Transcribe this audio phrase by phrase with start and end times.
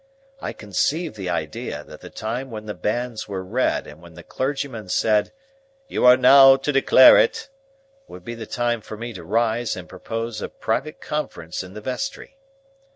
[0.41, 4.23] I conceived the idea that the time when the banns were read and when the
[4.23, 5.31] clergyman said,
[5.87, 7.49] "Ye are now to declare it!"
[8.07, 11.81] would be the time for me to rise and propose a private conference in the
[11.81, 12.39] vestry.